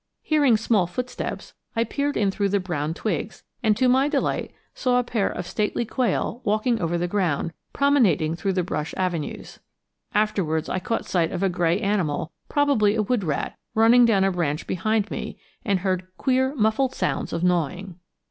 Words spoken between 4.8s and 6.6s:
a pair of stately quail